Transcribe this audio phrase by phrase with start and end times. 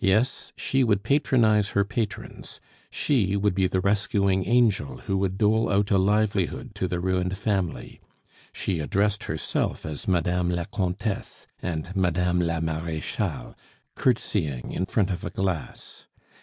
[0.00, 2.58] Yes, she would patronize her patrons,
[2.90, 7.36] she would be the rescuing angel who would dole out a livelihood to the ruined
[7.36, 8.00] family;
[8.50, 13.54] she addressed herself as "Madame la Comtesse" and "Madame la Marechale,"
[13.94, 16.06] courtesying in front of a glass.